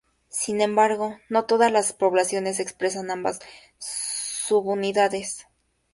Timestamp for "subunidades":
3.77-5.45